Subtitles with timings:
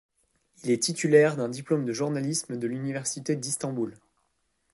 [0.63, 3.93] Il est titulaire d’un diplôme de journalisme de l’université d’Istanbul.